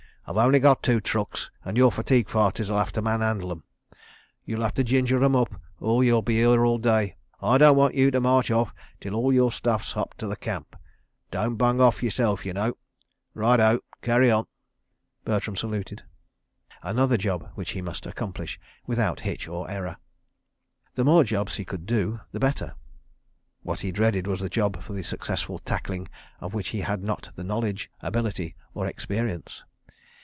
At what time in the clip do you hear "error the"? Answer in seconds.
19.69-21.03